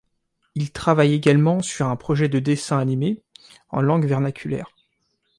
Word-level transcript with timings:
Il 0.55 0.71
travaille 0.71 1.13
également 1.13 1.61
sur 1.61 1.85
un 1.85 1.95
projet 1.95 2.27
de 2.27 2.39
dessins 2.39 2.79
animés 2.79 3.21
en 3.69 3.81
langue 3.83 4.05
vernaculaire. 4.07 4.73